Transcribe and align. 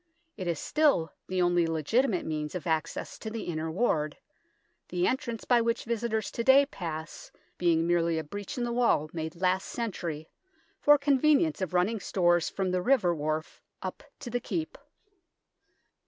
It 0.35 0.47
is 0.47 0.57
still 0.59 1.13
the 1.27 1.43
only 1.43 1.67
legitimate 1.67 2.25
means 2.25 2.55
of 2.55 2.65
access 2.65 3.19
to 3.19 3.29
the 3.29 3.43
Inner 3.43 3.69
Ward, 3.69 4.17
the 4.89 5.05
entrance 5.05 5.45
by 5.45 5.61
which 5.61 5.83
visitors 5.83 6.31
to 6.31 6.43
day 6.43 6.65
pass 6.65 7.31
being 7.59 7.85
merely 7.85 8.17
a 8.17 8.23
breach 8.23 8.57
in 8.57 8.63
the 8.63 8.71
wall 8.73 9.11
made 9.13 9.35
last 9.35 9.65
century 9.67 10.27
for 10.79 10.97
convenience 10.97 11.61
of 11.61 11.75
running 11.75 11.99
stores 11.99 12.49
from 12.49 12.71
the 12.71 12.81
river 12.81 13.13
wharf 13.13 13.61
up 13.83 14.01
to 14.21 14.31
the 14.31 14.39
Keep. 14.39 14.75